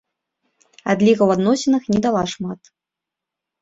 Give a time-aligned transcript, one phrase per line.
[0.93, 2.61] Адліга ў адносінах не дала шмат.